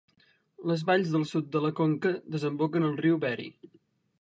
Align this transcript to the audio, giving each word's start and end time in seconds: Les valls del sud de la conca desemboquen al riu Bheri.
Les 0.69 0.83
valls 0.87 1.11
del 1.17 1.25
sud 1.33 1.51
de 1.57 1.61
la 1.65 1.71
conca 1.81 2.13
desemboquen 2.37 2.89
al 2.89 2.99
riu 3.05 3.21
Bheri. 3.27 3.47